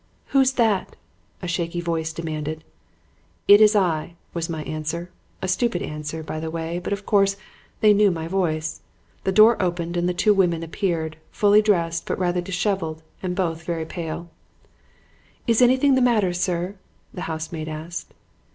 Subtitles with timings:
[0.29, 0.95] "'Who's that?'
[1.43, 2.63] a shaky voice demanded.
[3.47, 5.11] "'It is I,' was my answer
[5.43, 7.37] a stupid answer, by the way, but, of course,
[7.81, 8.81] they knew my voice.
[9.25, 13.63] The door opened and the two women appeared, fully dressed but rather disheveled and both
[13.63, 14.31] very pale.
[15.45, 16.77] "'Is anything the matter, sir?'
[17.13, 18.15] the housemaid asked.